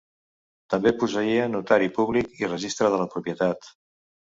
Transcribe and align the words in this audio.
També 0.73 0.93
posseïa 1.03 1.43
notari 1.51 1.91
públic 1.99 2.35
i 2.43 2.51
Registre 2.55 2.93
de 2.97 3.05
la 3.05 3.09
propietat. 3.15 3.73